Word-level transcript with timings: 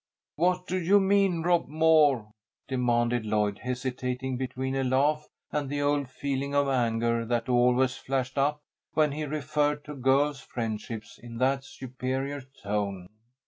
"What 0.35 0.65
do 0.65 0.81
you 0.81 0.99
mean, 0.99 1.43
Rob 1.43 1.67
Moore?" 1.67 2.31
demanded 2.67 3.23
Lloyd, 3.23 3.59
hesitating 3.59 4.35
between 4.35 4.75
a 4.75 4.83
laugh 4.83 5.27
and 5.51 5.69
the 5.69 5.83
old 5.83 6.09
feeling 6.09 6.55
of 6.55 6.67
anger 6.67 7.23
that 7.23 7.47
always 7.47 7.95
flashed 7.97 8.35
up 8.39 8.61
when 8.95 9.11
he 9.11 9.25
referred 9.25 9.85
to 9.85 9.93
girls' 9.93 10.41
friendships 10.41 11.19
in 11.19 11.37
that 11.37 11.63
superior 11.63 12.41
tone. 12.41 13.09